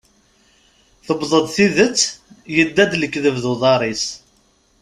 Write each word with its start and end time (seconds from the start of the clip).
Tewweḍ-d 1.05 1.45
tidet, 1.55 1.99
yedda-d 2.55 2.93
lekdeb 2.97 3.35
d 3.43 3.45
uḍar-is. 3.51 4.05